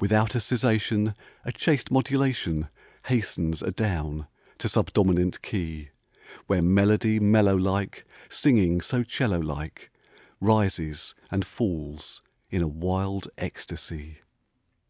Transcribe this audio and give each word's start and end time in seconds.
Without 0.00 0.34
a 0.34 0.40
cessation 0.42 1.14
A 1.46 1.50
chaste 1.50 1.90
modulation 1.90 2.68
Hastens 3.06 3.62
adown 3.62 4.26
to 4.58 4.68
subdominant 4.68 5.40
key, 5.40 5.88
Where 6.46 6.60
melody 6.60 7.18
mellow 7.18 7.56
like 7.56 8.04
Singing 8.28 8.82
so 8.82 9.02
'cello 9.02 9.40
like 9.40 9.90
Rises 10.42 11.14
and 11.30 11.46
falls 11.46 12.20
in 12.50 12.60
a 12.60 12.68
wild 12.68 13.28
ecstasy. 13.38 14.18